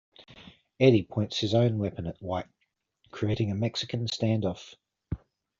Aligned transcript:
Eddie 0.79 1.03
points 1.03 1.37
his 1.39 1.53
own 1.53 1.77
weapon 1.77 2.07
at 2.07 2.19
White, 2.23 2.47
creating 3.11 3.51
a 3.51 3.55
Mexican 3.55 4.07
standoff. 4.07 4.73